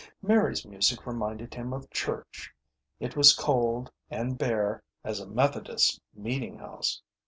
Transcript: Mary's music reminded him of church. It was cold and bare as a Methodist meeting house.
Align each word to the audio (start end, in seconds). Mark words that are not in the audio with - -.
Mary's 0.23 0.65
music 0.65 1.05
reminded 1.05 1.53
him 1.53 1.73
of 1.73 1.87
church. 1.91 2.51
It 2.99 3.15
was 3.15 3.35
cold 3.35 3.91
and 4.09 4.35
bare 4.35 4.81
as 5.03 5.19
a 5.19 5.27
Methodist 5.29 6.01
meeting 6.15 6.57
house. 6.57 7.03